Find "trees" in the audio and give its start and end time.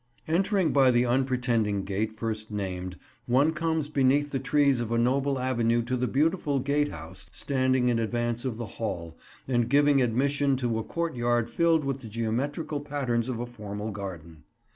4.39-4.79